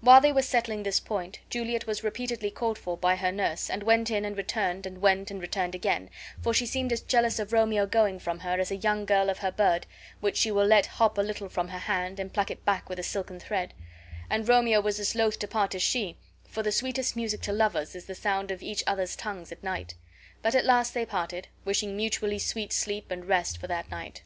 [0.00, 3.82] While they were settling this point Juliet was repeatedly called for by her nurse, and
[3.82, 6.10] went in and returned, and went and returned again,
[6.40, 9.38] for she seemed as jealous of Romeo going from her as a young girl of
[9.38, 9.86] her bird,
[10.20, 13.00] which she will let hop a little from her hand and pluck it back with
[13.00, 13.74] a silken thread;
[14.30, 16.16] and Romeo was as loath to part as she,
[16.48, 19.96] for the sweetest music to lovers is the sound of each other's tongues at night.
[20.40, 24.22] But at last they parted, wishing mutually sweet sleep and rest for that night.